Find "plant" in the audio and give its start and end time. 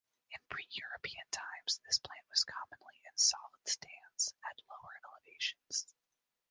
1.99-2.25